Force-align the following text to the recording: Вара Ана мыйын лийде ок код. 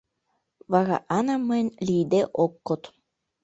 Вара 0.71 0.97
Ана 1.17 1.35
мыйын 1.47 1.69
лийде 1.87 2.21
ок 2.43 2.53
код. 2.67 2.81